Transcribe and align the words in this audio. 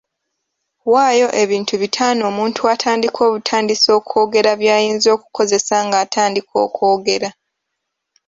Waayo 0.91 1.27
ebintu 1.43 1.73
bitaano 1.81 2.21
omuntu 2.31 2.61
atandika 2.73 3.19
obutandisi 3.27 3.87
okwogera 3.97 4.51
by’ayinza 4.61 5.07
okukozesa 5.15 5.75
ng’atandika 5.87 6.53
okwogera. 6.65 7.29